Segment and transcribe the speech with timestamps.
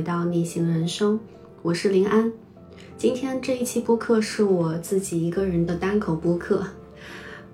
[0.00, 1.20] 回到逆行人生，
[1.60, 2.32] 我是林安。
[2.96, 6.64] 今天这一期播客是我自己一个人的单口播客。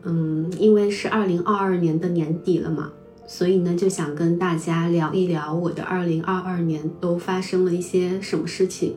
[0.04, 2.92] 嗯，因为是二零二二年的年底了嘛，
[3.26, 8.94] 所以呢就想跟大家聊一聊我的二零二二年都发生了一些什么事情，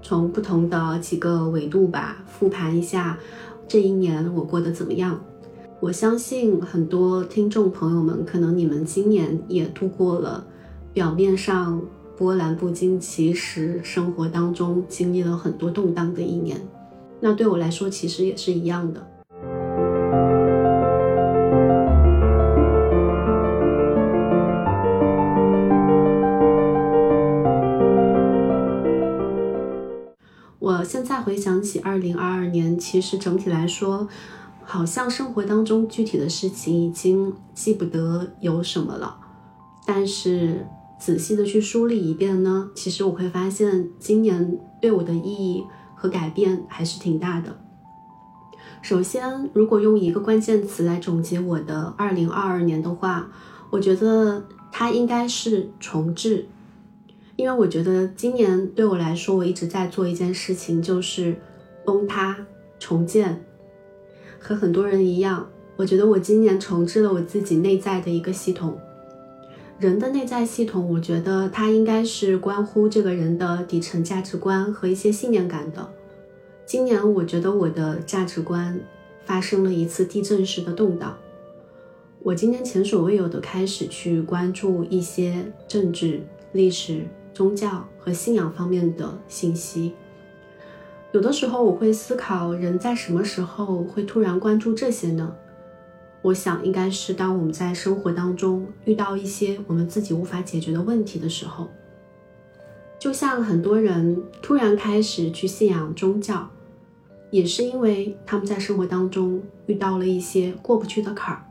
[0.00, 3.18] 从不同的几个维度吧，复盘一下
[3.68, 5.20] 这一年我过得怎么样。
[5.80, 10.46] 我相信很多听众朋友们，可能你们今年也度过了
[10.94, 11.82] 表面上
[12.16, 16.60] 波澜不惊，其实生活当中经历了很多动荡的一年。
[17.20, 19.06] 那对我来说，其实也是一样的。
[30.58, 34.08] 我现在回想起二零二二年，其实整体来说。
[34.68, 39.16] 好像生活当中具体的事情已经记不得有什么了，
[39.86, 40.66] 但是
[41.06, 45.62] 仔细的去梳理一遍呢，其实我会发现今年对我的意义
[45.94, 47.56] 和改变还是挺大的。
[48.82, 53.30] 首先，如果用一个关键词来总结我的二零二二年的话，
[53.70, 56.48] 我觉得它应该是重置，
[57.36, 61.40] 因为我觉得今年对我来说，我一直在做一件事情，就是
[61.84, 62.36] 崩塌
[62.80, 63.44] 重建。
[64.40, 68.76] 和很多人一样，我觉得我今年重置了我自己内在的一个系统。
[69.78, 75.86] 人的内在系统，我觉得它应该是关乎这个人的底层价值观和一些信念感的。
[76.64, 78.80] 今年，我觉得我的价值观
[79.26, 81.14] 发生了一次地震式的动荡。
[82.22, 87.02] 我今年前所未有的开始去关注一些政治、历史、
[87.34, 89.92] 宗教和信仰方面的信息。
[91.12, 95.36] 有的时候我会思考，人在什么时候会突然关注这些呢？
[96.22, 101.68] 我想应该是当我们在生活当中遇到一些我们自己无法解决的问题的时候。
[102.98, 106.48] 就像很多人突然开始去信仰宗教，
[107.30, 111.44] 也是因为他们在生活当中遇到了一些过不去的坎儿，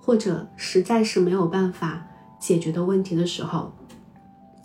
[0.00, 2.06] 或者实在是没有办法
[2.38, 3.72] 解决的问题的时候，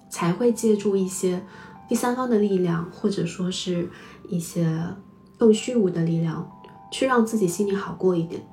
[0.09, 1.43] 才会借助一些
[1.89, 3.89] 第三方的力量，或者说是。
[4.29, 4.67] 一些
[5.37, 6.51] 更虚无的力量，
[6.91, 8.45] 去让自己心里好过一点。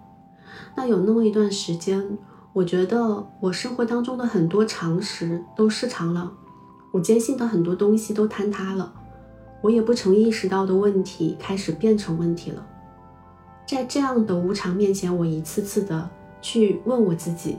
[0.76, 2.18] 那有那么一段时间，
[2.52, 6.32] 我觉得我生活当中的很多常识都失常了，
[6.92, 8.92] 我坚信的很多东西都坍塌了，
[9.62, 12.66] 我也不曾意识到的问题开始变成问题了。
[13.66, 16.10] 在这样的无常面前，我一次次的
[16.42, 17.56] 去问我自己：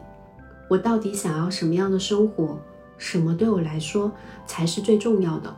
[0.69, 2.57] 我到底想要什么样的生活？
[2.97, 4.11] 什么对我来说
[4.45, 5.53] 才是最重要的？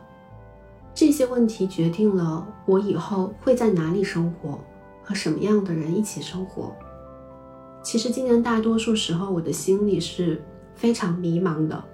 [0.94, 4.58] 这些问题决定了我以后会在哪里生活，
[5.04, 6.74] 和什么样的人一起生活。
[7.88, 10.38] 其实今年大多数时候，我的心里是
[10.74, 11.84] 非常迷茫的，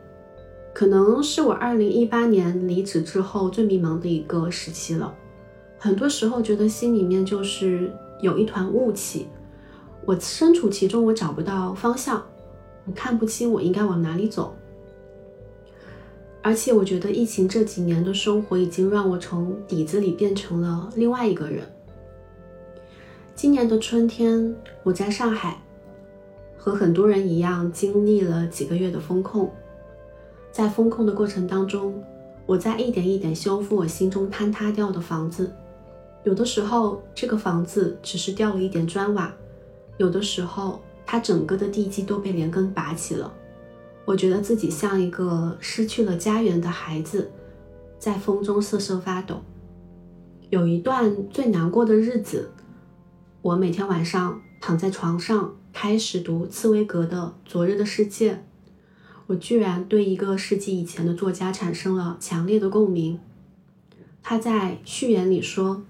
[0.72, 5.14] 可能是我二零一八年离职之后最迷茫的一个时期了。
[5.78, 9.28] 很多时候觉得心里面就是有一团雾气，
[10.04, 12.20] 我身处其中，我找不到方向，
[12.86, 14.52] 我看不清我应该往哪里走。
[16.42, 21.62] 而且我觉得疫情这几年的生活已经让我从底子里变成了另外一个人。
[23.36, 25.56] 今年的春天，我在上海，
[26.64, 29.52] 和很多人一样经历了几个月的风控。
[30.50, 32.02] 在风控的过程当中，
[32.46, 35.52] 我在一点一点修复我心中坍塌掉的房子。
[36.22, 39.30] 有的时候，这个房子只是掉了一点砖瓦；
[39.98, 43.30] 有的时候，它整个的地基都被连根拔起了。
[44.06, 47.30] 我觉得自己像一个失去了家园的孩子，
[47.98, 49.42] 在风中瑟瑟发抖。
[50.48, 52.50] 有一段最难过的日子，
[53.42, 58.34] 我每天晚上躺在床上，开始读茨威格的《昨日的世界》，
[59.26, 63.18] 我居然对一个世纪以前的作家产生了强烈的共鸣。
[64.22, 65.82] 他在序言里说：“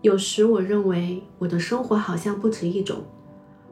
[0.00, 3.04] 有时我认为我的生活好像不止一种，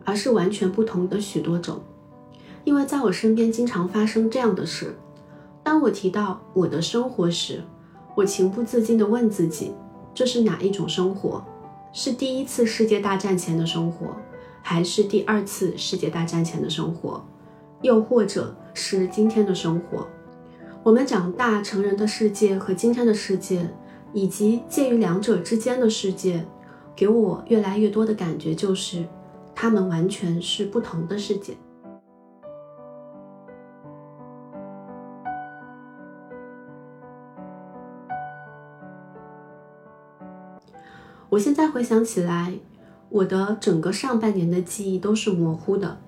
[0.04, 1.80] 而是完全不同的许多种。”
[2.64, 4.96] 因为在我身边经常发生这样的事，
[5.62, 7.62] 当我提到我的生活时，
[8.16, 9.70] 我情不自禁地问自己：
[10.12, 11.42] 这是哪一种生活？
[11.92, 14.16] 是第一次世界大战前的生活，
[14.62, 17.22] 还是第二次世界大战前的生活，
[17.82, 20.06] 又或者是今天的生活？
[20.82, 23.68] 我们长大成人的世界和今天的世界，
[24.12, 26.44] 以及介于两者之间的世界，
[26.96, 29.04] 给我越来越多的感觉就是，
[29.54, 31.54] 它们完全是不同的世界。
[41.28, 42.52] 我现在回想起来，
[43.12, 46.00] 我的整个上半年的记忆都是模糊的，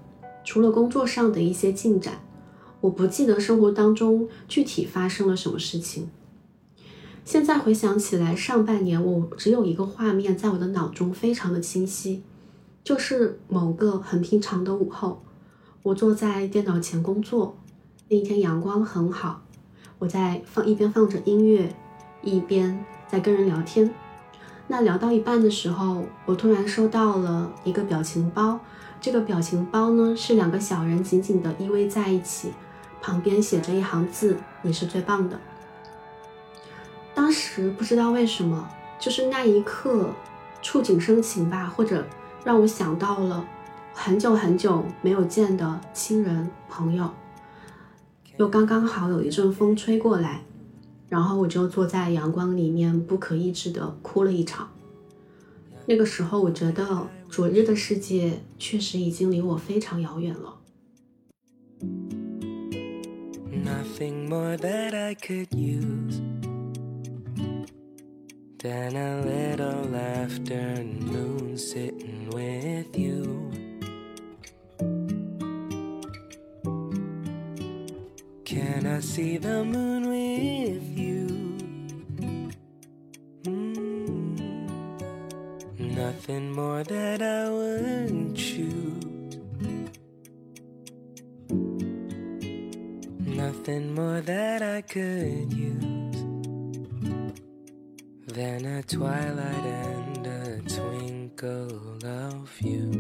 [0.43, 2.23] 除了工作上的一些进展，
[2.81, 6.09] 我不记得生活当中具体发生了什么事情。
[7.23, 12.23] 现在回想起来，上半年我只有一个画面在我的脑中非常的清晰，
[12.83, 15.23] 就是某个很平常的午后，
[15.83, 17.59] 我坐在电脑前工作，
[18.09, 19.43] 那一天阳光很好，
[19.99, 21.75] 我在放一边放着音乐，
[22.23, 23.93] 一边在跟人聊天。
[24.67, 28.59] 那聊到一半的时候，我突然收到了一个表情包，
[29.01, 32.53] 这个表情包呢是两个小人紧紧的依偎在一起，
[33.03, 35.39] 旁边写着一行字：“你是最棒的。”
[37.15, 38.69] 当时不知道为什么，
[38.99, 40.09] 就是那一刻
[40.63, 42.07] 触景生情吧，或者
[42.43, 43.45] 让我想到了
[43.93, 47.11] 很久很久没有见的亲人朋友，
[48.39, 50.41] 又刚刚好有一阵风吹过来，
[51.15, 54.69] 然后我就坐在阳光里面，不可抑制的哭了一场。
[55.87, 60.57] 那个时候，我觉得昨日的世界确实已经离我非常遥远了。
[63.65, 66.21] Nothing more that I could use.
[68.59, 73.53] Than a little afternoon sitting with you.
[78.45, 80.94] Can I see the moon with
[86.26, 89.37] Nothing more that I would choose.
[93.26, 95.85] Nothing more that I could use.
[98.35, 102.91] than a twilight and a twinkle of you。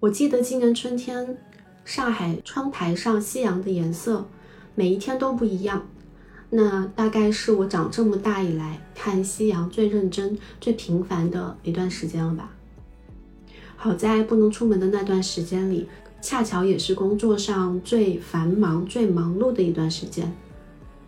[0.00, 1.38] 我记得今年春天，
[1.84, 4.26] 上海窗台上夕阳的颜色，
[4.74, 5.86] 每一天都不一样。
[6.56, 12.54] 那大概是我长这么大以来看夕阳最认真、最频繁的一段时间了吧。
[13.74, 15.88] 好在不能出门的那段时间里。
[16.22, 20.34] 恰巧也是工作上最繁忙、最忙碌的一段时间，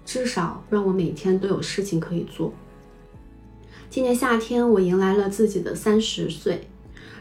[0.04, 2.52] 至少让我每天都有事情可以做。
[3.88, 6.68] 今年夏天，我迎来了自己的三十岁。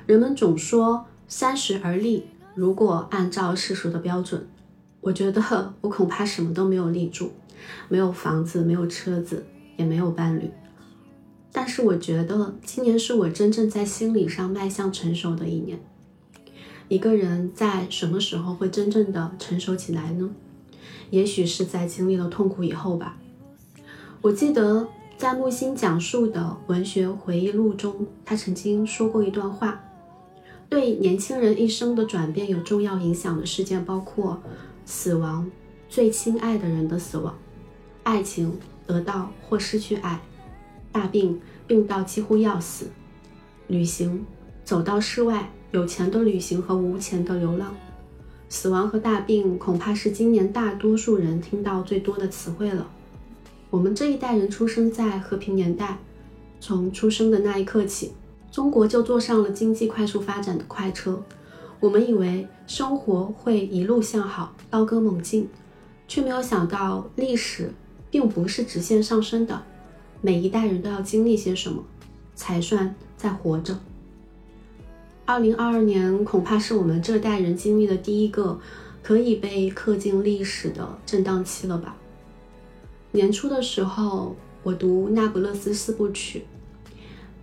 [0.06, 4.46] 人们总说三十而立，如果按照世俗的标准，
[5.00, 7.32] 我觉得我恐怕什么都没有立住，
[7.90, 9.46] 没有房子，没有车子，
[9.78, 10.50] 也没有伴侣。
[11.52, 15.80] 但是我觉得今年是我真正在心理上迈向成熟的一年。
[16.88, 20.30] 一个人在什么时候会真正的成熟起来呢？
[21.10, 23.18] 也许是在经历了痛苦以后吧。
[24.22, 29.84] 我记得在木心讲述的文学回忆录中，他曾经说过一段话：
[30.68, 34.42] 对年轻人一生的转变有重要影响的事件，包括
[34.86, 35.50] 死亡、
[35.88, 37.36] 最亲爱的人的死亡、
[38.06, 40.22] 爱情得到或失去爱、
[40.92, 42.86] 大病病到几乎要死、
[43.68, 44.26] 旅行
[44.64, 45.52] 走到室外。
[45.72, 47.76] 有钱的旅行和无钱的流浪，
[48.48, 52.90] 死亡和大病恐怕是今年大多数人听到最多的词汇了。
[53.70, 55.98] 我们这一代人出生在和平年代，
[56.62, 58.14] 从出生的那一刻起，
[58.50, 61.22] 中国就坐上了经济快速发展的快车。
[61.82, 65.50] 我们以为生活会一路向好，高歌猛进，
[66.08, 67.74] 却没有想到历史
[68.16, 69.62] 并不是直线上升的。
[70.22, 71.84] 每一代人都要经历些什么，
[72.34, 73.78] 才算在活着。
[75.26, 78.58] 二零二二年恐怕是我们这代人经历的第一个
[79.04, 81.98] 可以被刻进历史的震荡期了吧？
[83.12, 86.40] 年初的时候，我读《那不勒斯四部曲》，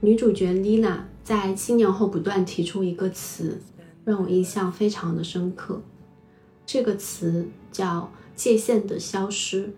[0.01, 3.61] 女主角丽娜在七年后不断提出一个词，
[4.07, 5.83] 让我印象非常的深刻。
[6.65, 9.75] 这个词叫“界限的消失”。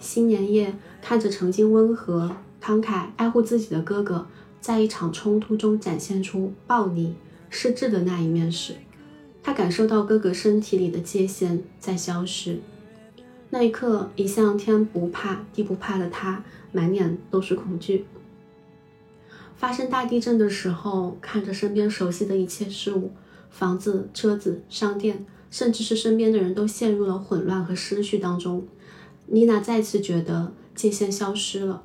[0.00, 4.26] 新年夜，看着曾经温和、慷慨、爱护自己的哥哥。
[4.60, 7.14] 在一场冲突中展现出暴力、
[7.48, 8.74] 失智的那一面时，
[9.42, 12.60] 他感受到哥哥身体里的界限在消失。
[13.48, 18.04] 那一刻，一向天不怕地不怕的他，满脸都是恐惧。
[19.56, 23.12] 发生大地震的时候，看着身边熟悉的一切事物，
[23.50, 28.66] 房子、车子、商店，甚至是身边的人都陷入了混乱和失序当中，
[29.32, 31.84] 妮娜再次觉得界限消失了。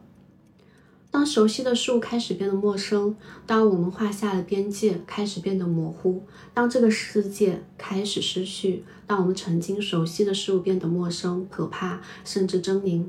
[1.12, 6.24] 当熟悉的事物开始变得陌生，当我们画下的边界开始变得模糊，
[6.54, 13.06] 当这个世界开始失去，当我们曾经熟悉的事物变得陌生、可怕，甚至狰狞，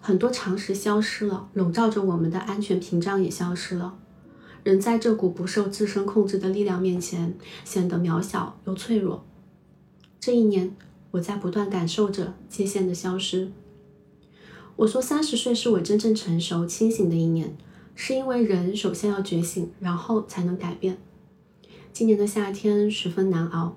[0.00, 3.98] 很多常识消失了，笼罩着我们的安全屏障也消失了。
[4.62, 9.26] 人在这股不受自身控制的力量面前，显得渺小又脆弱。
[10.18, 10.74] 这一年，
[11.18, 13.50] 我在不断感受着界限的消失。
[14.76, 17.56] 我说三十岁是我真正成熟清醒的一年，
[17.96, 20.98] 是因为人首先要觉醒，然后才能改变。
[21.92, 23.76] 今年的夏天十分难熬。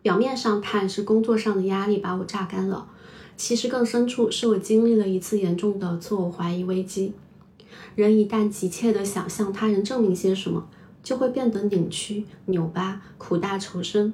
[0.00, 2.88] 表面上看是工作上的压力把我榨干了，
[3.36, 7.12] 其实更深处是我经历了一次严重的自我怀疑危机。
[7.96, 10.68] 人一旦急切地想向他人证明些什么，
[11.02, 14.12] 就会变得扭曲、扭巴、苦大仇深。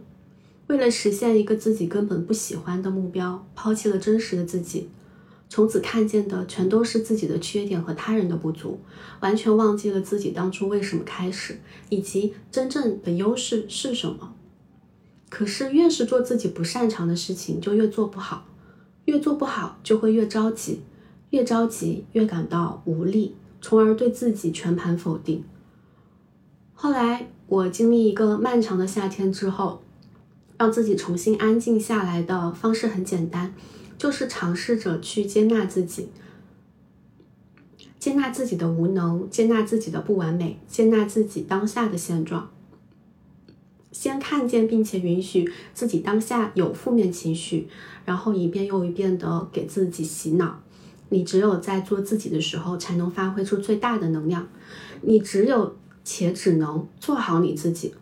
[0.69, 4.89] 为了实现一个自己根本不喜欢的目标，抛弃了真实的自己，
[5.49, 8.79] 从此看见的全都是自己的缺点和他人的不足，
[9.21, 11.59] 完全忘记了自己当初为什么开始，
[11.89, 14.35] 以及真正的优势是什么。
[15.31, 18.45] 可是，越是做自己不擅长的事情，就越做不好；
[19.07, 20.81] 越做不好，就会越着急；
[21.31, 25.45] 越着急，越感到无力，从而对自己全盘否定。
[26.75, 29.83] 后来，我经历一个漫长的夏天之后，
[30.59, 33.55] 让自己重新安静下来的方式很简单，
[33.97, 36.09] 就是尝试着去接纳自己，
[37.99, 42.51] 接纳自己的无能，接纳自己的不完美，接纳自己当下的现状。
[43.91, 47.69] 先看见并且允许自己当下有负面情绪，
[48.05, 50.61] 然后一遍又一遍的给自己洗脑。
[51.09, 54.47] 你只有在做自己的时候，才能发挥出最大的能量。
[55.01, 57.95] 你只有且只能做好你自己，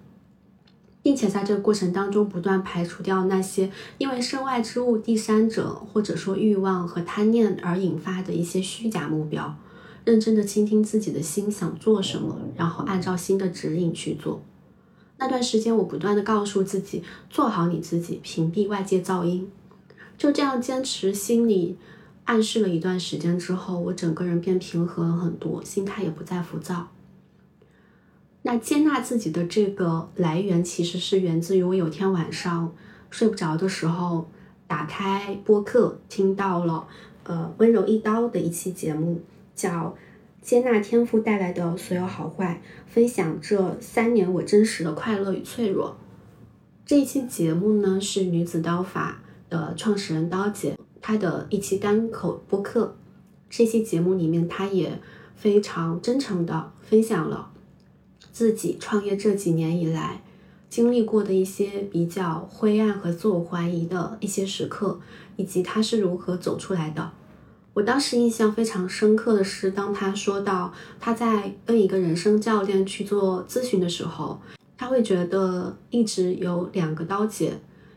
[1.07, 9.57] 并且在这个过程当中不断排除掉那些因为身外之物、第三者或者说欲望和贪念而引发的一些虚假目标。
[10.05, 14.43] 认真的倾听自己的心想做什么，然后按照新的指引去做。
[15.19, 19.49] 那段时间，我不断的告诉自己，做好你自己，屏蔽外界噪音。
[20.19, 21.79] 就这样坚持，心里
[22.25, 26.89] 暗示了一段时间之后，我整个人变平和了很多，心态也不再浮躁。
[28.47, 32.73] 那接纳自己的这个来源，其实是源自于我有天晚上
[33.11, 34.31] 睡不着的时候，
[34.69, 36.87] 打开播客，听到了
[37.25, 39.21] 呃温柔一刀的一期节目，
[39.57, 39.97] 叫。
[40.41, 45.97] 接纳天赋带来的所有好坏，分享这三年我真实的快乐与脆弱。
[46.85, 52.97] 这一期节目呢，是女子刀法的创始人刀姐她的一期单口播客。
[53.51, 55.01] 这期节目里面，她也
[55.35, 57.51] 非常真诚的分享了
[58.37, 60.21] 自己创业这几年以来
[60.69, 65.01] 经历过的一些比较灰暗和自我怀疑的一些时刻，
[65.37, 67.13] 以及他是如何走出来的。
[67.73, 74.39] 我当时印象非常深刻的是，当他说到他在跟一个人生教练去做咨询的时候，
[74.77, 77.55] 他会觉得一直有两个刀姐，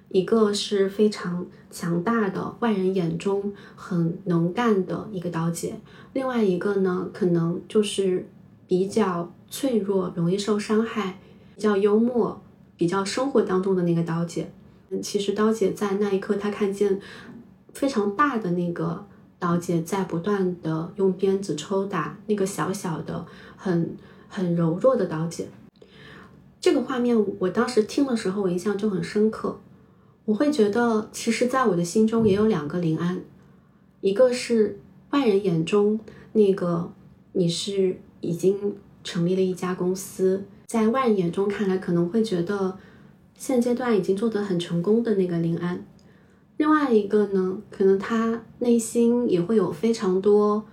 [0.07, 5.77] 一个是非常强大的，外人眼中很能干的一个刀姐，
[6.13, 8.25] 另外一个呢，可能就是
[8.69, 11.19] 比较脆弱、容易受伤害、
[11.55, 12.41] 比较幽默、
[12.77, 14.49] 比较生活当中的那个刀姐。
[14.91, 17.01] 嗯其实刀姐在那一刻，她看见
[17.73, 19.05] 非常大的那个。
[19.41, 23.95] 刀姐在不断的用鞭子抽打那个小小的、很
[24.27, 25.47] 很柔弱的刀姐。
[26.59, 29.57] 这个画面，我当时听的时候，我印象就很深刻。
[30.25, 33.21] 我会觉得，其实，在我的心中也有两个林安，
[34.01, 35.97] 一个是外人眼中
[36.33, 36.91] 那个
[37.31, 42.77] 你是已经成立了一家公司，在外人眼中看来，可能会觉得
[43.35, 45.85] 现阶段已经做得很成功的那个林安。
[46.57, 50.65] 另外一个呢，可能他内心也会有非常多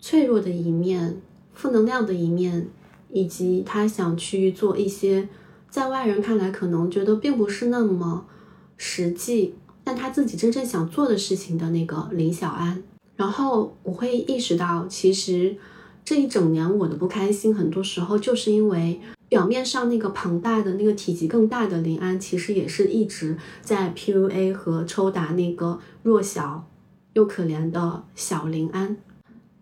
[0.00, 1.20] 脆弱的一面、
[1.52, 2.68] 负能量的一面，
[3.12, 5.28] 以及他想去做一些
[5.70, 8.26] 在外人看来可能觉得并不是那么
[8.76, 12.82] 实际，但他自己真正想做的事情的那个林小安。
[13.14, 15.56] 然后我会意识到，其实
[16.08, 18.98] 这一整年我的不开心，很多时候就是因为。
[19.28, 26.66] 表面上那个庞大的、那个体积更大的林安，其实也是一直在 PUA 和抽打那个弱小
[27.12, 28.96] 又可怜的小林安。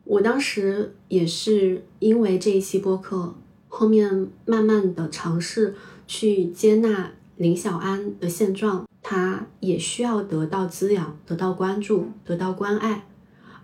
[0.05, 3.35] 我当时也是因为这一期播客，
[3.67, 5.75] 后面慢慢的尝试
[6.07, 13.05] 去接纳林小安的现状，他也需要得到滋养、得到关注、得到关爱，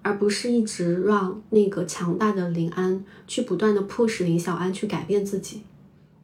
[0.02, 5.62] 而不是一直让那个强大的林安去不断的迫使林小安去改变自己。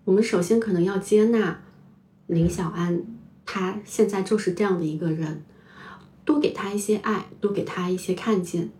[0.04, 1.61] 我们首先可能要接纳
[2.26, 3.02] 林小安，
[3.47, 5.44] 他现在就是这样的一个人，
[6.25, 8.70] 多给他一些爱，多给他一些看见，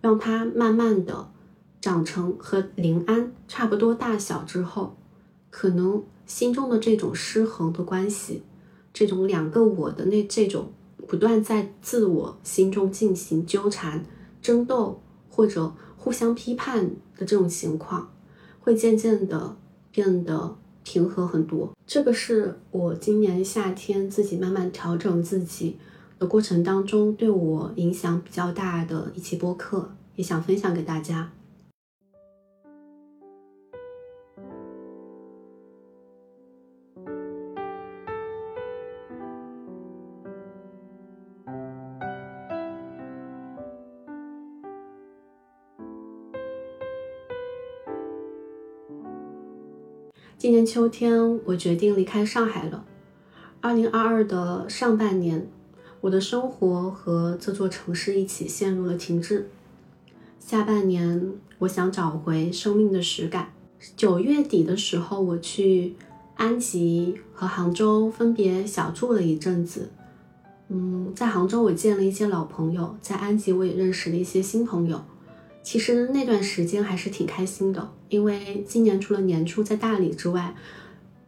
[0.00, 1.30] 让他慢慢的
[1.80, 4.96] 长成和林安差不多大小之后，
[5.50, 8.42] 可能心中的这种失衡的关系，
[8.92, 10.72] 这种两个我的那这种
[11.06, 14.04] 不断在自我心中进行纠缠、
[14.44, 18.12] 争斗或者互相批判的这种情况，
[18.60, 19.56] 会渐渐的
[19.90, 20.56] 变得。
[20.86, 25.78] 平和很多，这个是我今年夏天自己慢慢调整自己
[26.18, 31.32] 的过程当中对我影响比较大的一期播客，也想分享给大家。
[50.44, 52.84] 今年秋天，我决定离开上海了。
[53.62, 55.48] 二零二二的上半年，
[56.02, 59.48] 我的生活和这座城市一起陷入了停滞。
[60.38, 63.54] 下半年，我想找回生命的实感。
[63.96, 65.94] 九月底的时候，我去
[66.34, 69.88] 安吉和杭州分别小住了一阵子。
[70.68, 75.02] 嗯，在杭州我见了一些老朋友，在安吉我也认识了一些新朋友。
[75.64, 80.54] 其实那段时间还是挺开心的，因为今年除了年初在大理之外，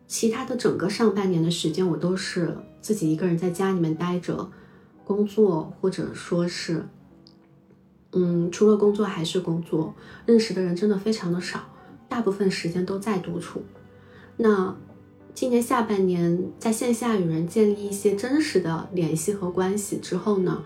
[0.07, 4.52] 其他的整个上半年的时间我都是自己一个人在家里面待着，
[5.05, 6.87] 工作或者说是，
[8.12, 9.95] 嗯，除了工作还是工作，
[10.26, 11.61] 认识的人真的非常的少，
[12.07, 13.62] 大部分时间都在独处。
[14.37, 14.76] 那
[15.33, 20.62] 今年下半年在线下与人建立一些真实的联系和关系之后呢？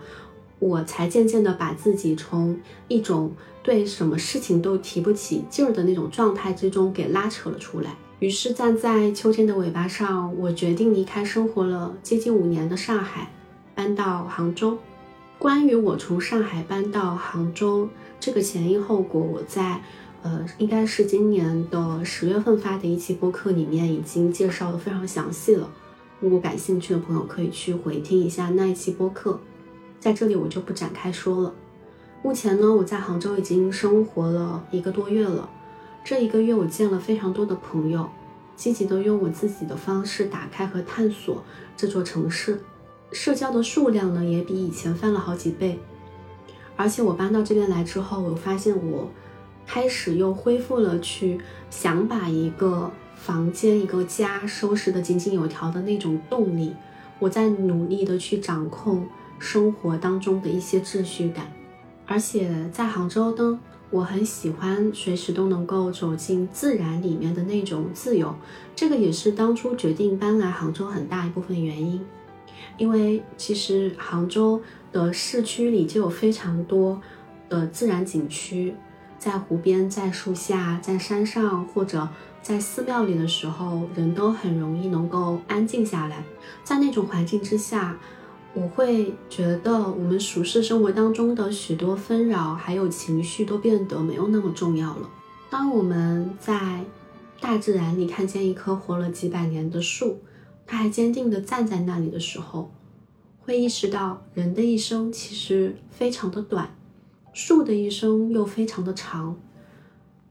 [0.61, 2.55] 我才渐渐的把自己从
[2.87, 7.95] 一种对什么事情都提不起劲儿的那种状态之中给拉扯了出来。
[8.19, 13.31] 于是站在秋天的尾巴上，我决定离开生活了接近五年的上海，
[13.73, 14.77] 搬到杭州。
[15.39, 17.89] 关于我从上海搬到杭州
[18.19, 19.81] 这个前因后果，我在
[20.21, 25.67] 呃应该是今年的十月份发的一期播客里面已经介绍的非常详细了。
[26.19, 29.39] 如果感兴趣的朋友可以去回听一下那一期播客。
[30.01, 31.53] 在这里我就不展开说了。
[32.23, 35.47] 目前呢，我在杭州已经生活了一个多月了。
[36.03, 38.09] 这一个月，我见了非常多的朋友，
[38.55, 41.43] 积极的用我自己的方式打开和探索
[41.77, 42.59] 这座城市。
[43.11, 45.79] 社交的数量呢，也比以前翻了好几倍。
[46.75, 49.07] 而且我搬到这边来之后，我发现我
[49.67, 56.73] 开始又恢复了去想把一个房间、一个家收拾的井井有条的那种动力。
[57.19, 59.07] 我在努力的去掌控。
[59.41, 61.51] 生活当中的一些秩序感，
[62.05, 68.35] 而且在杭州呢，我很喜欢随时都能够走进自然里面的那种自由，
[68.75, 71.99] 这个也是当初决定搬来杭州很大一部分原因。
[72.77, 77.01] 因为其实杭州的市区里就有非常多
[77.49, 78.75] 的自然景区，
[79.17, 82.07] 在湖边、在树下、在山上或者
[82.43, 86.23] 在寺庙里的时候，人都很容易能够安静下来，
[86.63, 87.97] 在那种环境之下。
[88.53, 95.09] 我会觉得，我们俗世生活当中的许多纷扰，还有情绪，都变得没有那么重要了。
[95.49, 96.83] 当我们在
[97.39, 100.19] 大自然里看见一棵活了几百年的树，
[100.67, 102.71] 它还坚定地站在那里的时候，
[103.39, 106.75] 会意识到人的一生其实非常的短，
[107.31, 109.37] 树的一生又非常的长。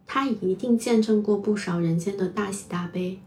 [0.07, 3.19] 它一定见证过不少人间的大喜大悲，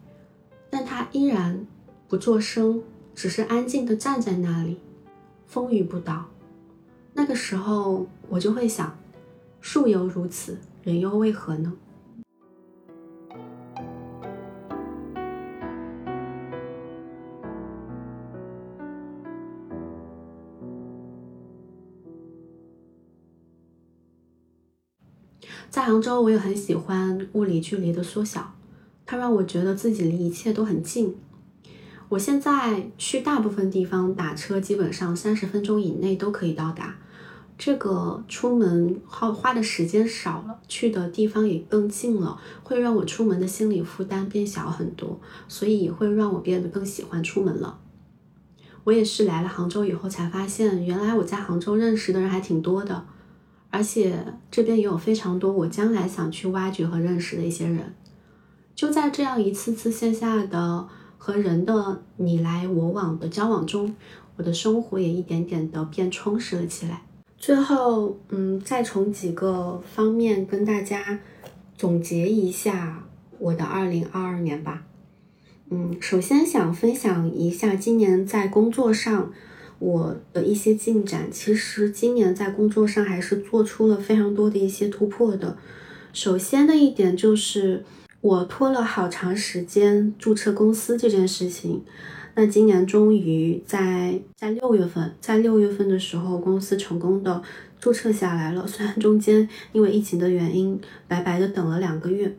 [0.69, 1.65] 但它依然
[2.07, 2.83] 不作声。
[3.15, 4.79] 只是安静地站在那里，
[5.45, 6.25] 风雨不倒。
[7.13, 8.97] 那个时候，我就会想：
[9.61, 11.73] 树犹如此，人又为何呢？
[25.69, 28.53] 在杭州，我也很喜欢物理距离的缩小，
[29.05, 31.15] 它让我觉得自己离一切都很近。
[32.13, 36.95] 我现在去大部分地方打车，基本上三十分钟以内都可以到达。
[37.57, 47.79] 这个出门耗花的时间少了，去的地方也更近了，会让我出门的心理负担变小很多，所以也会让我变得更喜欢出门了。
[48.83, 53.03] 我也是来了杭州以后才发现，原来我在杭州认识的人还挺多的，
[53.71, 57.95] 而且这边也有非常多我将来想去挖掘和认识的一些人。
[58.75, 60.87] 就在这样一次次线下的。
[61.25, 63.95] 和人的你来我往的交往中，
[64.35, 67.03] 我的生活也一点点的变充实了起来。
[67.37, 71.21] 最后，嗯，再从几个方面跟大家
[71.77, 73.07] 总结一下
[73.39, 74.83] 我的二零二二年吧。
[75.69, 79.31] 嗯，首先想分享一下今年在工作上
[79.79, 81.29] 我的一些进展。
[81.31, 85.57] 其实今年在工作上还是做出了非常多的一些突破的。
[86.11, 87.85] 首先的一点就是。
[88.23, 91.83] 我拖了好长时间注册公司这件事情，
[92.35, 97.43] 那今年终于在在六月份，在六月份的时候，公司成功的
[97.81, 98.65] 注册下来了。
[98.65, 102.33] 虽然中间因为疫情的原因，白白的等了两个月，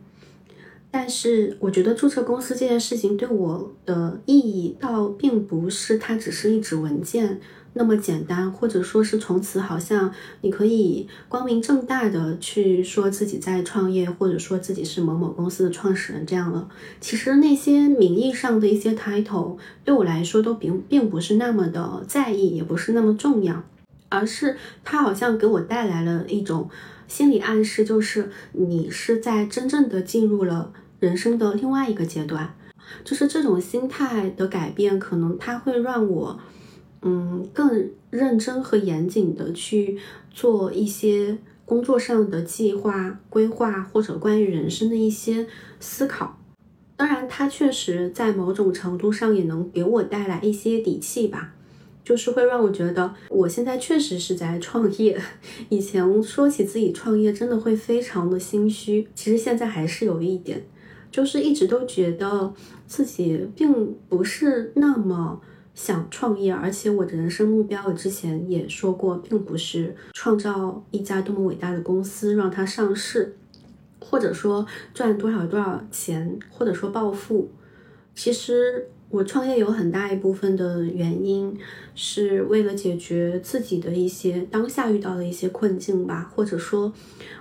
[0.89, 7.39] 但是我觉得注册公司这件事情对我的意义，倒并不是它只是一纸文件。
[7.77, 16.69] 那么简单，或者说是从此好像你可以光明正大的去说自己在创业，或者说自己是某某公司的创始人这样了。
[17.01, 23.63] 其实那些名义上的一些 title 对我来说都并并不是那么的在意，也不是那么重要，
[24.07, 26.69] 而是它好像给我带来了一种
[27.07, 30.71] 心理暗示，就是你是在真正的进入了。
[31.01, 32.55] 人生的另外一个阶段。
[33.03, 36.39] 就是这种心态的改变，可能它会让我，
[37.07, 39.97] 嗯，更认真和严谨的去
[40.31, 45.45] 做一些工作上的计划、规划，或者关于人生的一些
[45.79, 46.39] 思考。
[46.97, 51.53] 当然，它确实在某种程度上也能给我带来一些底气吧，
[52.03, 55.21] 就是会让我觉得我现在确实是在创业。
[55.69, 60.65] 以前说起自己创业，真的会非常的心虚，其实现在还是有一点。
[61.11, 62.53] 就是一直都觉得
[62.87, 65.39] 自己并不是那么
[65.75, 73.35] 想创业，而且我的人生目标，我之前也说过，并不是创造一家多么伟大的公司让它上市，
[73.99, 77.49] 或者说赚多少多少钱，或者说暴富。
[78.15, 81.55] 其实我创业有很大一部分的原因
[81.93, 86.93] 是为了解决自己的一些当下遇到的一些困境吧，或者说，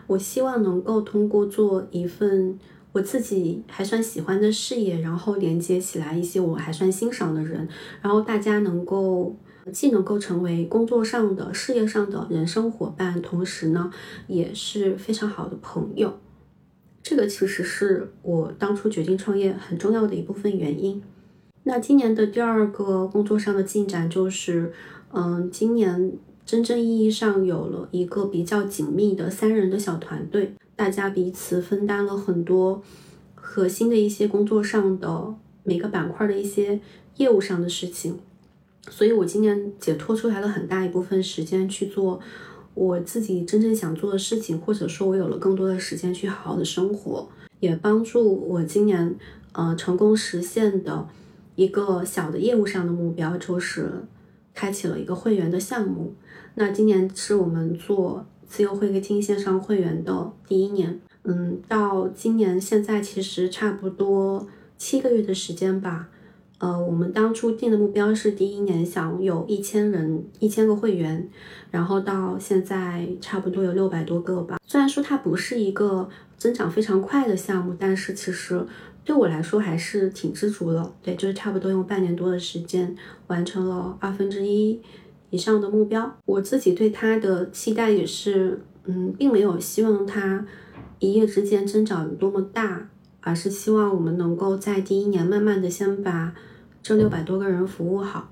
[0.09, 2.59] 我希望能够通过做一份。
[2.95, 7.69] 我自己还算喜欢的事业，然后连接起来一些我还算欣赏的人，
[8.01, 9.35] 然后大家能够
[9.73, 13.91] 既能够成为工作上的、事业上的人生伙伴，同时呢
[14.29, 16.21] 也是非常好的朋友。
[17.03, 21.03] 这个其实是我当初决定创业很重要的一部分原因。
[21.65, 24.73] 那今年的第二个工作上的进展就是，
[25.13, 26.13] 嗯，今年
[26.47, 30.55] 真正意义上有了一个比较紧密的三人的小团队。
[30.77, 32.83] 大家彼此分担了很多
[33.35, 36.81] 核心的一些工作上的每个板块的一些
[37.17, 38.19] 业务上的事情，
[38.91, 42.19] 所以我今年解脱出来了很大一部分时间去做
[42.75, 47.29] 我自己真正想做的事情，或者说我有了更多的时间去好好的生活，
[47.61, 49.15] 也帮助我今年
[49.53, 51.07] 呃成功实现的
[51.55, 54.05] 一个小的业务上的目标，就是
[54.53, 56.13] 开启了一个会员的项目。
[56.55, 58.25] 那今年是我们做。
[58.47, 64.47] 自由会客厅线上会员的第一年，嗯，到今年现在其实差不多
[64.79, 66.09] 七个月的时间吧。
[66.59, 71.29] 呃，我们当初定的目标是第一年想有一千人、一千个会员，
[71.73, 74.59] 然后到现在差不多有六百多个吧。
[74.69, 78.65] 虽然说它不是一个增长非常快的项目，但是其实
[79.05, 80.95] 对我来说还是挺知足了。
[81.03, 82.95] 对，就是差不多用半年多的时间
[83.27, 84.81] 完成了二分之一。
[85.31, 90.47] 以上的目标，我自己对他的期待也是，嗯，并没有希望他
[90.99, 92.89] 一夜之间增长多么大，
[93.21, 96.33] 而是希望我们能够在第一年慢慢的先把
[96.83, 98.31] 这六百多个人服务好，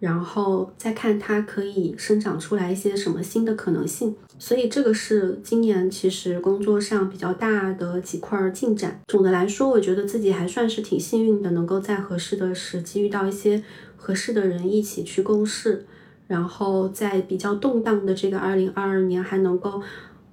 [0.00, 4.14] 然后再看它可以生长出来一些什么新的可能性。
[4.36, 9.00] 所以这个是今年其实工作上比较大的几块进展。
[9.06, 13.62] 总的来说，我觉得自己还算是挺幸运的，能够在合适的时机遇到一些
[13.96, 15.86] 合适的人一起去共事。
[16.26, 19.82] 然后在比较动荡的这个二零二二年，还能够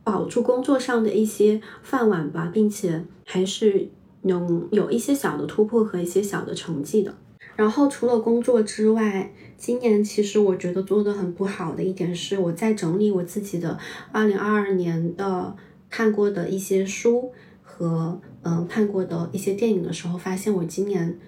[0.04, 3.90] 保住工作上的一些饭碗吧，并且还是
[4.22, 7.14] 能有一些小的突破和一些小的成绩的。
[7.56, 13.78] 然后除了工作之外，今年其实我觉得做的很不好的一点是，我在整理我自己的
[14.12, 15.56] 二零二二年的
[15.90, 21.20] 看过的一些书和嗯看过的一些电影的时候，发现我今年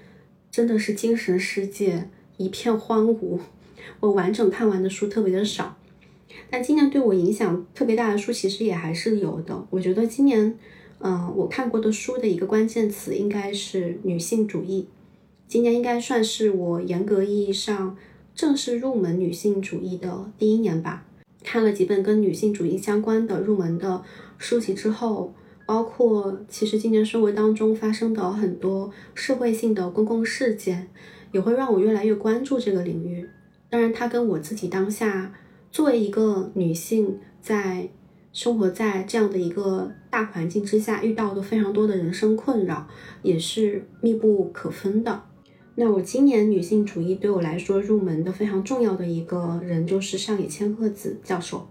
[0.49, 3.39] 真的是精神世界一片荒芜。
[3.99, 5.77] 我完整看完的书特别的少，
[6.49, 9.65] 但今年对我影响特别大的书其实也还是有的。
[9.69, 10.57] 我觉得今年，
[10.99, 14.87] 嗯，我看过的书的一个关键词应该是女性主义。
[15.47, 17.95] 今年应该算是我严格意义上
[18.33, 21.05] 正式入门女性主义的第一年吧。
[21.43, 24.01] 看了几本跟女性主义相关的入门的
[24.37, 25.33] 书籍之后，
[25.67, 30.87] 包括其实今年生活当中发生的很多社会性的公共事件，
[31.31, 33.29] 也会让我越来越关注这个领域。
[33.73, 35.33] 当然，它跟我自己当下
[35.71, 37.89] 作为一个女性，在
[38.31, 42.87] 生活在这样的一个大环境之下，遇到的非常多的人生困扰，
[43.23, 45.23] 也是密不可分的。
[45.73, 51.67] 那我今年女性主义对我来说入门的非常重要的一个人，就是上野千鹤子教授。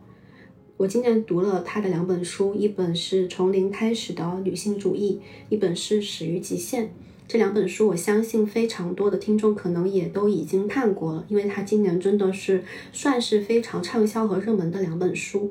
[0.79, 6.93] 我今年读了他的两本书，一本是从零开始的女性主义，一本是始于极限。
[7.33, 15.51] 这两本书，我相信非常多的听众可能也都已经看过了，因为它今年真的是算是非常畅销和热门的两本书。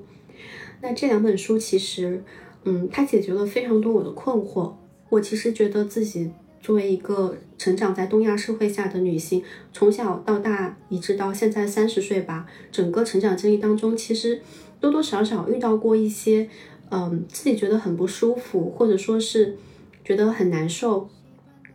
[0.83, 2.23] 那这两本书其实，
[2.65, 4.71] 嗯，它解决了非常多我的困惑。
[5.09, 6.29] 我其实觉得自己
[6.61, 9.41] 作为一个成长在东亚社会下的女性，
[9.73, 14.39] 从小到大，一直到现在三十岁吧，整个成长经历当中，其实
[14.79, 16.47] 多多少少遇到过一些，
[16.91, 19.57] 嗯，自己觉得很不舒服，或者说是
[20.05, 21.09] 觉得很难受。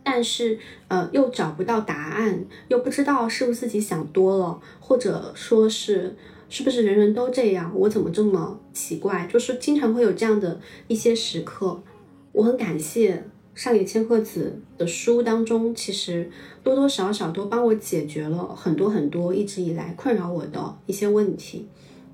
[0.09, 6.15] 但是，呃，又找不到答案，又不知道是不是自己想多了，或者说是
[6.47, 9.27] 是不是人人都这样，我怎么这么奇怪？
[9.29, 11.83] 就是经常会有这样的一些时刻。
[12.31, 16.31] 我很感谢上野千鹤子的书当中，其实
[16.63, 21.67] 多多少少都帮我解决了很多很多一直以来困扰我的一些问题，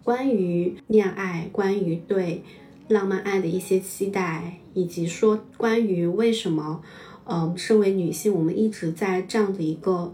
[0.04, 2.44] 关于恋爱，关于对
[2.88, 6.82] 浪漫爱的一些期待，以及说关于为什么，
[7.26, 10.14] 嗯，身为女性，我们一直在这样的一个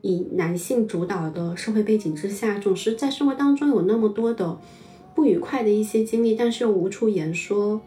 [0.00, 4.58] 以男性主导的社会背景之下，总是在生活当中有那么多的
[5.14, 7.80] 不愉快的一些经历，但是又无处言说。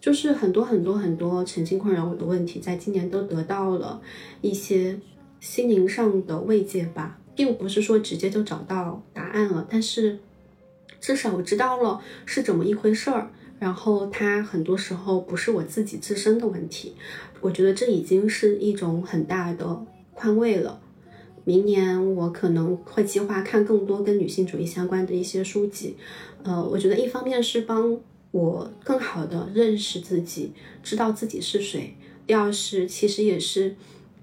[0.00, 4.00] 就是很多很多很多曾经困扰我的问题，在今年都得到了
[4.40, 4.96] 一些
[5.40, 10.20] 心灵上的慰藉吧，并不是说直接就找到答案了，但是
[11.00, 13.32] 至少我知道了是怎么一回事儿。
[13.58, 16.94] 然后它很多时候不是我自己自身的问题，
[17.40, 20.80] 我觉得这已经是一种很大的宽慰了。
[21.44, 25.96] 明年我可能会计划看更多跟女性主义相关的一些书籍，
[26.42, 27.98] 呃，我觉得一方面是帮。
[28.30, 31.96] 我更好的认识自己，知道自己是谁。
[32.26, 33.74] 第二是，其实也是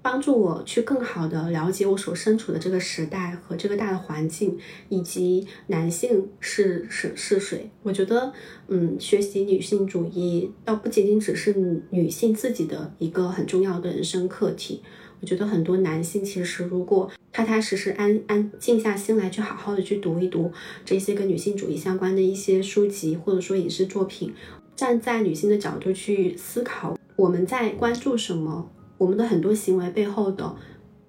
[0.06, 4.56] 帮助我去更好的了解我所身处的这个时代和这个大的环境，
[4.88, 7.68] 以及男性是是是谁。
[7.82, 8.32] 我觉得，
[8.68, 11.52] 嗯，学习女性主义倒不仅仅只是
[11.90, 14.80] 女性自己的一个很重要的人生课题。
[15.20, 20.52] 我觉得很多男性其实如果踏踏实实、安安静下心来，去好好的去读一读
[20.84, 24.32] 这些跟女性主义相关的一些书籍，或者说影视作品，
[24.76, 30.56] 站在女性的角度去思考我们在关注什么，我们的很多行为背后的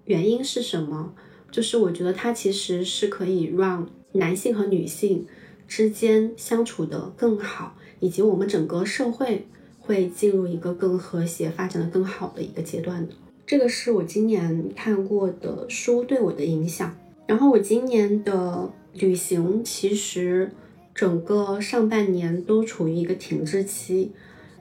[0.06, 1.14] 原因是什么，
[1.52, 5.26] 就是我觉得它其实是可以让男性和女性
[5.68, 9.48] 之间相处的更好，以及我们整个社会
[9.80, 13.14] 会进入一个更和谐、发展的更好的一个阶段的。
[13.46, 16.96] 这个是我今年看过的书对我的影响。
[17.26, 20.52] 然后我今年的旅行其实
[20.96, 24.12] 整个上半年都处于一个停滞期，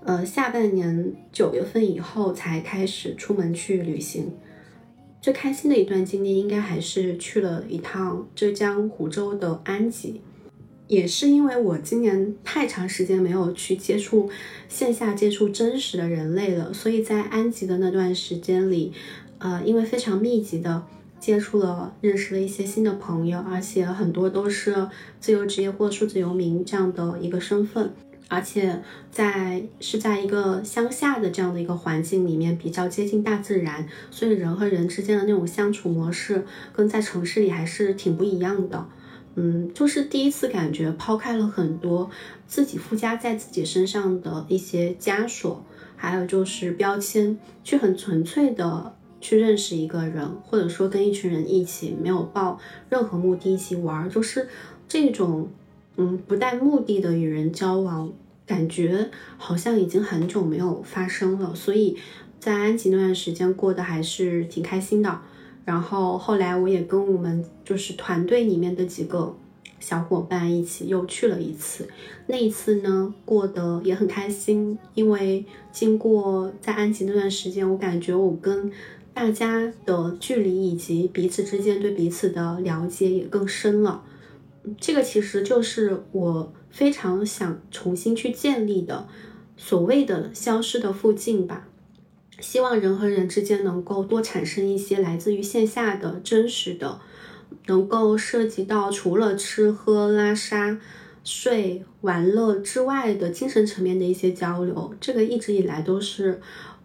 [0.07, 4.33] 呃，下半年九月份以后才开始出门去旅行。
[5.21, 10.21] 最开心的一段经历应该还是去了一趟浙江湖州的安吉。
[10.87, 14.31] 也是因为我今年太长时间没有去接触
[14.69, 18.93] 线下接触真实的人类了，所以在安吉的那段时间里，
[19.39, 20.87] 呃，因为非常密集的
[21.19, 24.89] 接触了，认识了一些新的朋友，而且很多都是
[25.19, 27.93] 自由职业或数字游民这样的一个身份，
[28.29, 38.87] 而且在是在一个乡下的这样的一个环境里面，比较接近大自然，所以人和人之间的那种相处模式跟在城市里还是挺不一样的。
[39.37, 42.11] 嗯，就是第一次感觉抛开了很多
[42.47, 52.59] 自己附加在自己身上的一些枷锁，还有就是标签，去很纯粹的去认识一个人，或者说跟一群人一起没有抱
[52.89, 54.49] 任何目的一起玩，就是
[54.89, 55.51] 这种
[55.97, 58.13] 嗯不带目的的与人交往，
[58.47, 61.55] 感觉好像已经很久没有发生了。
[61.55, 61.97] 所以
[62.39, 65.21] 在安吉那段时间过得还是挺开心的。
[65.65, 69.37] 然后后来我也跟我们就是团队里面的几个
[69.81, 71.89] 小伙伴一起又去了一次，
[72.29, 78.71] 那一次呢过得也很开心，因为经过在安吉那段时间，我感觉我跟
[79.13, 84.03] 大家的距离以及彼此之间对彼此的了解也更深了。
[84.81, 89.07] 这个其实就是我非常想重新去建立的
[89.57, 91.69] 所谓的消失的附近吧。
[92.39, 97.01] 希望人和人之间能够多产生一些来自于线下的真实的，
[97.67, 100.79] 能够涉及到除了吃喝拉撒
[101.25, 104.95] 睡玩乐之外的精神层面的一些交流。
[105.01, 106.41] 这个一直以来都是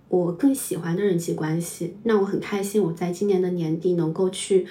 [0.07, 1.97] 我更喜欢的人际关系。
[2.03, 4.65] 那我很开心，我在今年的年底能够去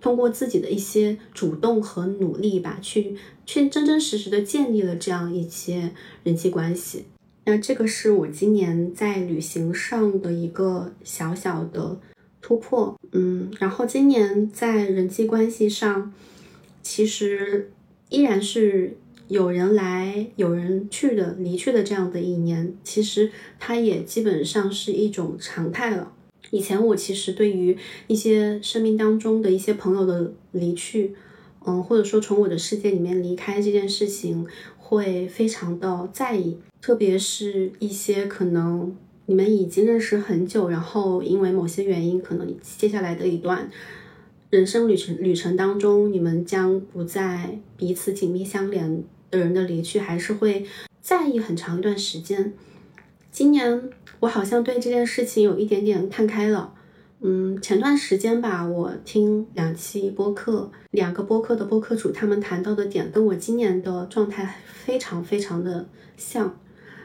[0.00, 7.04] 通过自己的一些主动和努力吧，去去真真实实的建立了这样一些人际关系。
[7.44, 11.98] 那这个是我今年在旅行上的一个小小的
[12.40, 16.12] 突破，嗯，然后今年在人际关系上，
[16.82, 17.70] 其实
[18.08, 18.96] 依然是
[19.28, 26.12] 有人来有人去的离去的这样的一年，其实它也基本上是一种常态了。
[26.50, 31.14] 以前我其实对于一些生命当中的一些朋友的离去，
[31.64, 36.58] 嗯，或者说从我的世界里面离开这件事情，会非常的在意。
[36.80, 43.70] 特别是一些可能你们已经认识很久，然后因为某些原因，可能接下来的一段
[44.48, 50.64] 人生旅程旅程当中，你们将不再彼此紧密相连的人的离去，还是会
[51.00, 52.54] 在意很长一段时间。
[53.40, 56.74] 今年我好像对这件事情有一点点看开了。
[57.20, 66.54] 嗯，前段时间吧，我听两期播客，两个播客的播客主他们谈到的点，跟我今年的状态非常非常的像。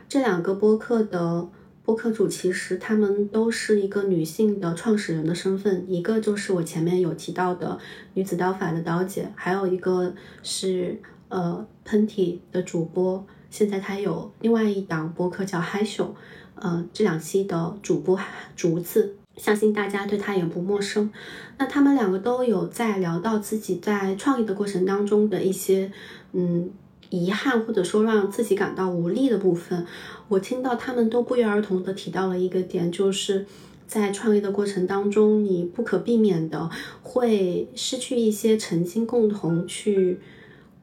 [0.10, 1.48] 这两个播客的
[1.86, 7.80] 播客主其实他们都是一个女性的创始人的身份，一个就是我前面有提到的
[8.14, 16.16] 女子刀法的刀姐，还有一个是呃喷嚏的主播，现在他有另外一档播客叫嗨秀，
[16.56, 18.20] 呃这两期的主播
[18.56, 21.12] 竹子，相信大家对他也不陌生。
[21.58, 25.92] 那他们两个都有在聊到自己在创业的过程当中的一些
[26.34, 26.72] 嗯。
[27.12, 29.86] 遗憾或者说让自己感到无力的部分，
[30.28, 33.46] 我听到他们都不约而同的提到了一个点，就是
[33.86, 36.68] 在创业的过程当中，你不可避免的
[37.04, 40.20] 会失去一些曾经共同去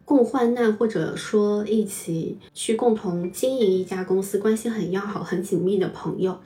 [0.04, 6.38] 共患难，或者说一起去共同经营一家公司，关系很要好、很紧密的朋友。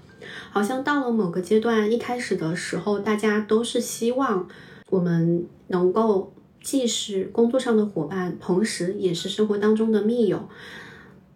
[0.50, 4.48] 好像到了某个阶段，一开始的时候，大家都是希望
[4.90, 6.32] 我们能够。
[6.62, 10.48] 既是工作上的伙伴，同时也是生活当中的密友。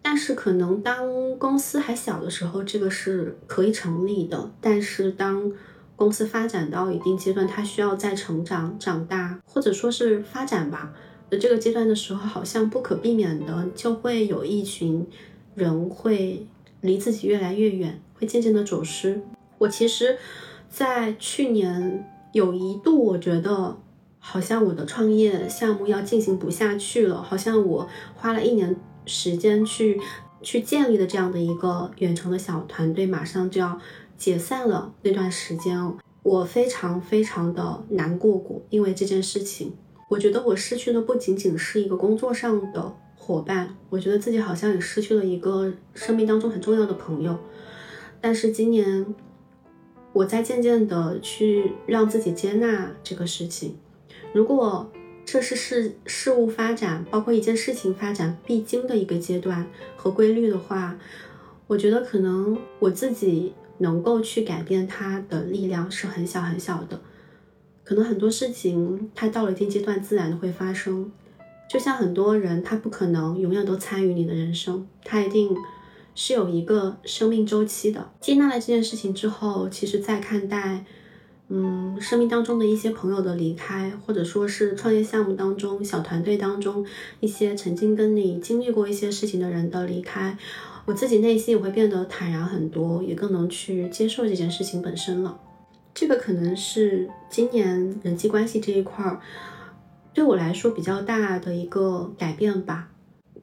[0.01, 4.51] 但是，可能当公司还小的时候，这个是可以成立的。
[4.59, 5.49] 但是，当
[5.95, 10.91] 公司发展到一定阶段，它需要再成长、长大，或者说是发展吧
[11.37, 15.05] 这个阶段的时候，好像不可避免的就会有一群
[15.55, 16.45] 人会
[16.81, 19.21] 离自己越来越远，会渐渐的走失。
[19.57, 20.17] 我其实，
[20.69, 23.77] 在去年有一度，我觉得。
[24.23, 29.99] 好像我的创业项目要进行不下去了，好像我花了一年时间去
[30.43, 33.79] 去建立的这样的一个远程的小团队，马上就要
[34.19, 34.93] 解散了。
[35.01, 35.75] 那段时间，
[36.21, 39.73] 我非常非常的难过过，因为这件事情，
[40.11, 47.39] 我觉得我失去的不仅仅是一个工作上的伙伴，我觉得自己好像也失去了一个生命当中很重要的朋友。
[48.19, 49.05] 但是今年，
[50.11, 53.77] 我在渐渐的去让自己接纳这个事情。
[54.33, 54.91] 如果
[55.23, 60.99] 这是事事物发展，包括一件事情发展必经的一个阶段和规律的话，
[61.67, 66.99] 我觉得可能我自己能够去改变它的力量是很小很小的。
[67.83, 71.11] 可能很多事情它到了一定阶段自然的会发生，
[71.69, 75.55] 就像很多人他不可能永远都参与你的人生，他一定
[76.15, 78.11] 是有一个生命周期的。
[78.19, 80.85] 接纳了这件事情之后，其实再看待。
[81.53, 86.85] 嗯，生命当中的一些朋友的离开，或者说是创业项目当中小团队当中
[87.19, 90.37] 一些曾经跟你经历过一些事情的人的离开，
[90.85, 95.37] 我自己内心也会变得坦然很多，也更能去接受这件事情本身了。
[95.93, 99.19] 这个可能是今年人际关系这一块儿
[100.13, 102.89] 对我来说比较大的一个改变吧。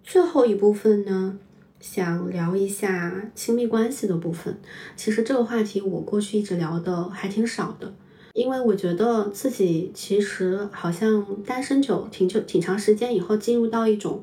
[0.02, 1.38] 最后一部分呢？
[1.80, 4.58] 想聊一下亲密关系的部分。
[4.96, 7.94] 其实这个话题我过去一直聊的还挺少的，
[8.32, 14.20] 因为我觉得自己其实好像单身久挺久挺长时间以后，进入到一种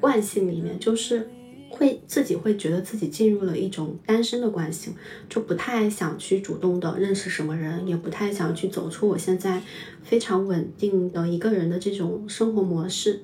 [0.00, 1.28] 惯性里面，就是
[1.72, 4.92] 会自己会觉得自己进入了一种单身的关系，
[5.28, 9.62] 就不太想去主动的认识什么人，也不太想去走出我现在
[10.04, 13.22] 非常稳定的一个人的这种生活模式。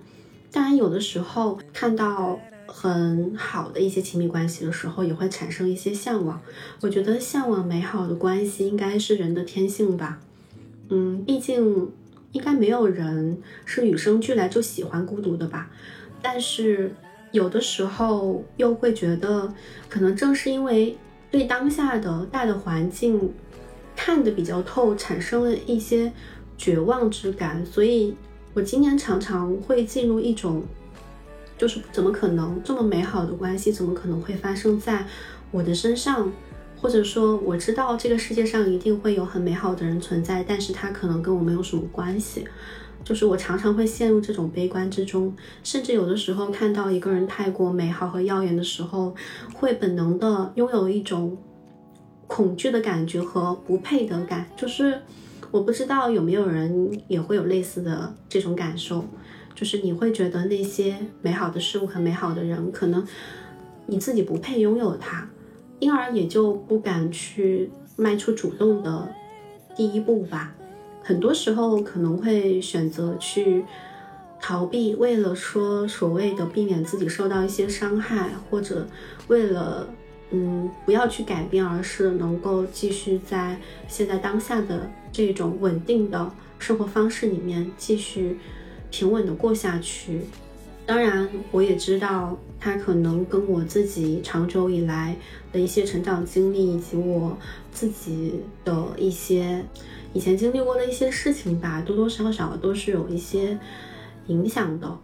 [0.51, 2.41] 当然，有的时候看到。
[2.71, 6.39] 很好的一些亲密关系的时候，也会产生一些向往。
[6.83, 10.21] 我觉得向往美好的关系应该是人的天性吧。
[10.91, 11.91] 嗯，毕竟
[12.33, 15.71] 应该没有人是与生俱来就喜欢孤独的吧。
[16.21, 16.95] 但是
[17.33, 19.53] 有的时候又会觉得，
[19.89, 20.97] 可能正是因为
[21.31, 23.33] 对当下的大的环境
[23.95, 26.13] 看得比较透，产生了一些
[26.57, 28.17] 绝望之感，所以
[28.55, 30.63] 我今年常常会进入一种。
[31.57, 35.05] 就是怎么可能这么美好的关系，怎么可能会发生在
[35.51, 36.31] 我的身上？
[36.81, 42.47] 或者说，我知道这个世界上一定会有很美好的人存在，但是他可能跟我没有什么关系。
[43.09, 45.35] 就是我常常会陷入这种悲观之中，
[45.65, 49.15] 甚至有的时候看到一个人太过美好和耀眼的时候，
[49.55, 51.35] 会本能的拥有一种
[52.27, 54.45] 恐惧的感觉和不配得感。
[54.55, 55.01] 就是
[55.51, 59.03] 我不知道有没有人也会有类似的这种感受。
[59.55, 63.03] 就是你会觉得那些美好的事物和美好的人，可能
[63.87, 65.27] 你自己不配拥有它，
[65.79, 69.09] 因而也就不敢去迈出主动的
[69.75, 70.55] 第一步吧。
[71.09, 73.65] 很多时候可能会选择去
[74.39, 78.87] 逃避，为了说所谓的避免自己受到一些伤害，或者
[79.29, 79.89] 为了
[80.33, 88.39] 嗯不要去改变，而是能够继续在现在当下的这种稳定的生活方式里面继续。
[88.91, 90.21] 平稳的过下去，
[90.85, 95.17] 当然我也知道他可能跟我自己长久以来
[95.53, 97.37] 的一些成长经历，以及我
[97.73, 99.65] 自己的一些
[100.19, 103.57] 以前经历过的一些事情吧，多多少少都是有一些
[104.27, 104.99] 影响的。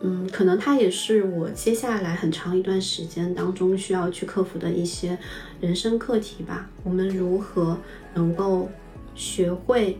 [0.00, 5.16] 嗯，可能它也是我接下来很长一段时间当中需要去克服的一些
[5.58, 6.68] 人生课题吧。
[6.84, 7.78] 我们如何
[8.12, 8.68] 能够
[9.14, 9.98] 学会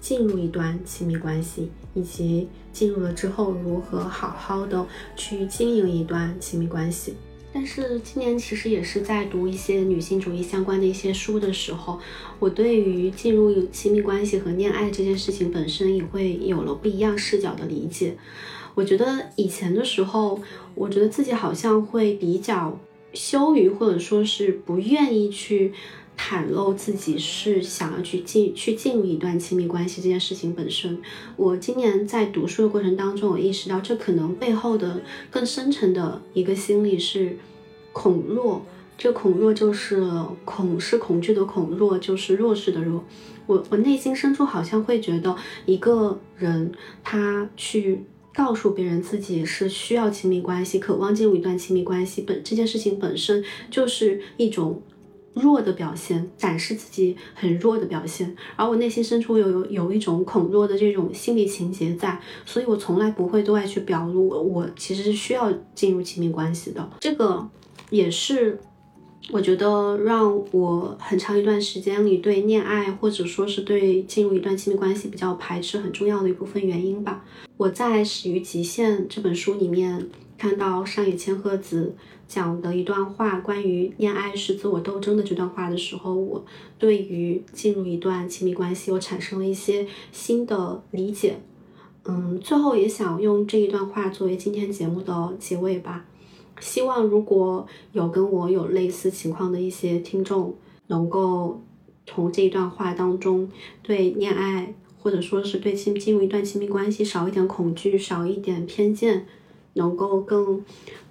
[0.00, 7.16] 进入一段亲密关系，以及进入了之后如何好好的去经营一段亲密关系？
[7.56, 11.98] 但是今年其实也是在读一些女性主义相关的一些书的时候，
[12.38, 18.18] 我对于进入亲密关系和恋爱这件事情本身也会有了不一样视角的理解。
[18.74, 20.38] 我觉得以前的时候，
[20.74, 22.78] 我觉得自己好像会比较
[23.14, 25.72] 羞于，或者说是不愿意去
[26.16, 31.00] 袒露自己是想要去进去进入一段亲密关系这件事情本身。
[31.36, 37.36] 我今年在读书的过程当中，我意识到这可能背后的更深层的一个心理是
[37.92, 38.64] 恐弱。
[38.98, 40.02] 这恐弱就是
[40.44, 43.04] 恐是恐惧的恐，弱就是弱势的弱。
[43.46, 45.36] 我我内心深处好像会觉得
[45.66, 46.72] 一个人
[47.04, 48.04] 他去。
[48.36, 54.82] 告诉别人自己是需要亲密关系，渴望进入一段亲密关系，本这件事情本身就是一种
[55.36, 58.34] 弱的表现，展示自己很弱的表现。
[58.56, 66.90] 而我内心深处有有一种恐弱的这种心理情节在，所以我从来不会对外去表露我其实是需要进入亲密关系的。
[67.00, 67.48] 这个
[67.90, 68.58] 也是。
[69.32, 77.24] 我觉得让我很长一段时间里对恋爱，或者说是对进入一段亲密关系比较排斥，很重要的一部分原因吧。
[77.56, 80.08] 我在《始于极限》这本书里面
[80.38, 81.96] 看到上野千鹤子
[82.28, 86.44] 讲的一段话，关于恋爱是自我斗争的这段话的时候，我
[86.78, 91.38] 对于进入一段亲密关系，我产生了一些新的理解。
[92.04, 96.04] 嗯，最后也想用这一段话作为今天节目的结尾吧。
[96.60, 100.54] 希望如果有跟我有类似情况的一些听众，
[100.86, 101.62] 能够
[102.06, 103.50] 从这一段话当中
[103.82, 109.26] 对恋爱，或者说是对亲进入一段亲密关系少一点恐惧，少一点偏见，
[109.74, 110.64] 能够更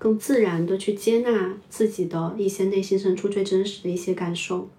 [0.05, 4.69] 更自然的去接纳自己的一些内心深处最真实的一些感受。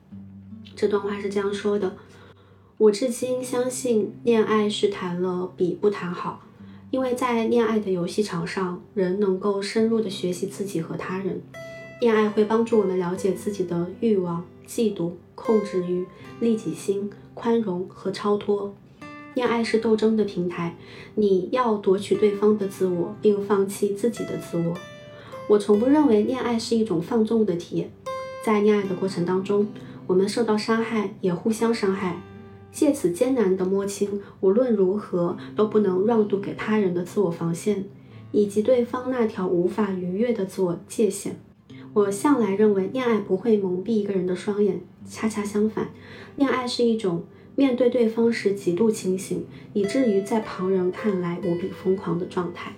[0.76, 1.96] 这段话是这样说的：
[2.78, 6.46] 我至今相信恋爱是谈了比不谈好。
[6.92, 11.42] 因为在恋爱的游戏场上，人能够深入的学习自己和他人。
[12.00, 16.06] 恋爱会帮助我们了解自己的欲望、嫉妒、控制欲、
[16.38, 18.72] 利己心、宽容和超脱。
[19.34, 20.76] 恋爱是斗争的平台，
[21.16, 24.72] 你要夺取对方的自我，并放弃自己的自我。
[25.48, 27.90] 我从不认为恋爱是一种放纵的体验，
[28.44, 29.68] 在恋爱的过程当中，
[30.06, 32.20] 我们受到伤害，也互相伤害。
[32.72, 37.84] 借此艰难的摸清，无论如何都不能让渡给他人的自我防线，
[38.32, 41.36] 以及对方那条无法逾越的自我界限。
[41.94, 45.88] 我向来认为，恋爱不会蒙蔽一个人的双眼，恰恰相反，
[46.36, 47.24] 恋爱是一种
[47.54, 52.74] 面对对方时极度清醒，以至于在旁人看来无比疯狂的状态。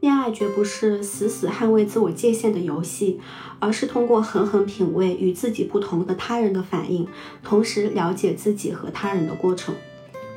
[0.00, 3.20] 恋爱绝不是死死捍卫自我界限的游戏，
[3.58, 7.06] 而是通过狠狠品味与自己不同的他人的反应，
[7.42, 9.74] 同时了解自己和他人的过程。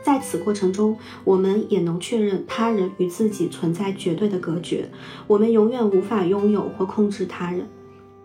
[0.04, 4.90] 在此过程中，我们也能确认他人与自己存在绝对的隔绝，
[5.28, 7.66] 我们永远无法拥有或控制他人。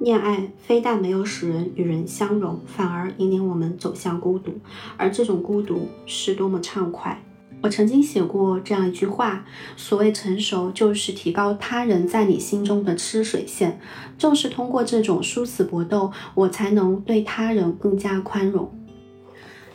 [0.00, 4.58] 恋爱非但没有使人与人相融，反而引领我们走向孤独，
[4.96, 7.22] 而这种孤独是多么畅快。
[7.60, 9.44] 我曾经写过这样一句话：
[9.76, 13.80] 所谓成熟，就是提高他人在你心中的吃水线。
[14.16, 18.72] 正是通过这种殊死搏斗，我才能对他人更加宽容。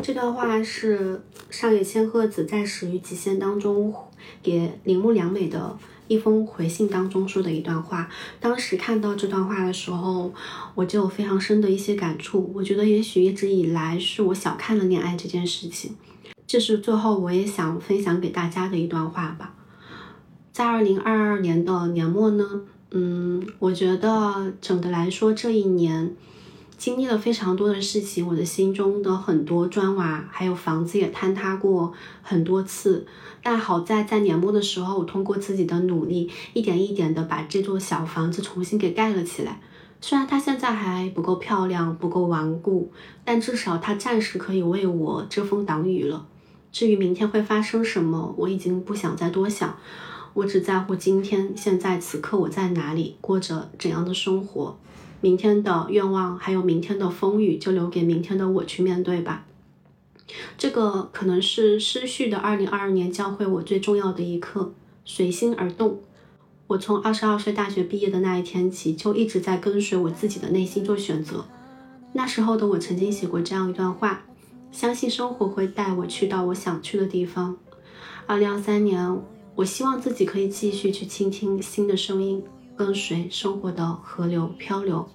[0.02, 3.94] 这段话是上野千鹤子在《始于极限》当中
[4.42, 5.78] 给铃木良美的
[6.08, 8.10] 一封回信当中说的一段话。
[8.40, 10.34] 当时看到这段话的时候，
[10.74, 12.52] 我就有非常深的一些感触。
[12.56, 15.96] 我觉得也许一直以来是我小看了恋爱这件事情。
[16.54, 19.56] 这是最后我也想分享给大家的一段话吧。
[20.52, 22.48] 在二零二二年的年末呢，
[22.92, 26.16] 嗯，我觉得整的来说这一年
[26.78, 31.92] 经历了非常多的事情，我的心中的很多砖瓦还有房子也坍塌过
[32.22, 33.08] 很多次。
[33.42, 39.60] 但好在在年末的时候，我通过自己的努力，一点一点的把这座小房子重新给盖了起来。
[40.02, 42.92] 虽然它现在还不够漂亮，不够顽固，
[43.26, 46.28] 但至少它暂时可以为我遮风挡雨了。
[46.74, 49.78] 至于明天会发生什么，我已经不想再多想，
[50.34, 54.76] 我只在乎今天、现在、此刻我在哪里，过着怎样的生活。
[55.22, 59.46] 明天的愿望还有明天的风雨，就留给明天的我去面对吧。
[60.58, 64.74] 这个可能是失序的二零二二年教会我最重要的一课：
[65.06, 66.02] 随心而动。
[66.66, 71.46] 我从二十二岁大学毕业的那一天起，就一直在跟随我自己的内心做选择。
[72.14, 74.24] 那时候的我曾经写过这样一段话。
[74.74, 77.56] 相信生活会带我去到我想去的地方。
[78.26, 79.22] 二零二三年，
[79.54, 82.44] 我希望自己可以继续去倾听新的声音，
[82.76, 85.08] 跟随生活的河流漂流。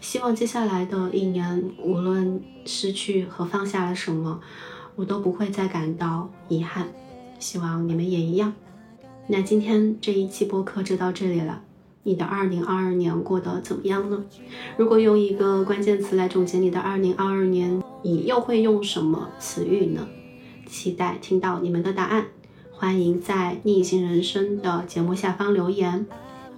[0.00, 4.40] 希望接下来的一年，无论失去和放下了什么，
[4.96, 6.88] 我都不会再感到遗憾。
[7.38, 8.52] 希望你们也一样。
[9.28, 11.62] 那今天这一期播客就到这里了。
[12.08, 14.24] 你的二零二二年过得怎么样呢？
[14.78, 20.08] 如果用一个关键词来总结你的二零二二年，你又会用什么词语呢？
[20.66, 22.28] 期待听到你们的答案。
[22.72, 26.06] 欢迎在逆行人生的节目下方留言。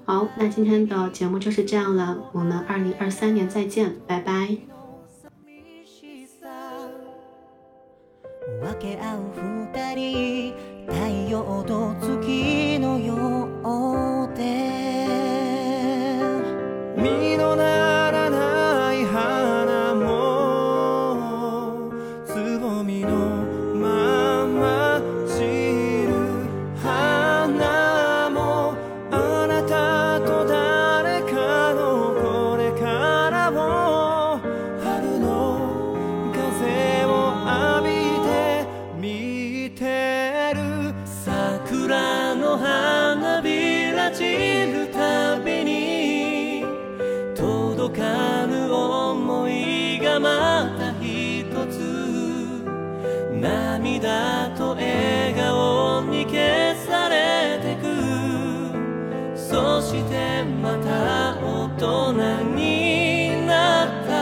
[0.05, 4.57] 好，那今天的节目就是这样了，我们二零二三年再见，拜拜。
[53.41, 57.86] 涙と笑顔に消されてく。
[59.34, 62.12] そしてまた大人
[62.55, 64.20] になった。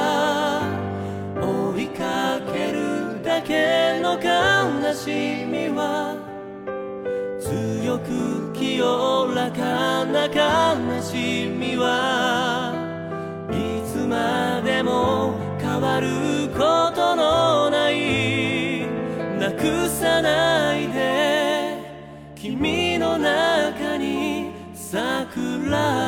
[1.44, 6.16] 追いかけるだけの悲しみは。
[7.40, 12.72] 強く清らかな悲しみは。
[13.50, 16.06] いつまでも変わる
[16.56, 16.87] こと
[20.18, 21.78] くさないで。
[22.34, 26.07] 君の中に桜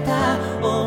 [0.00, 0.79] た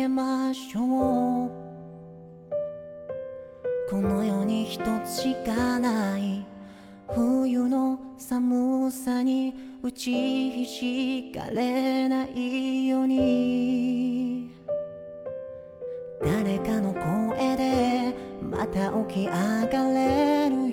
[0.00, 1.50] けましょう
[3.90, 6.46] この世に一つしかない
[7.14, 10.10] 冬の寒さに打ち
[10.64, 14.50] ひしがれないように。
[16.22, 19.32] 誰かの声でまた起き上
[19.66, 20.69] がれるよ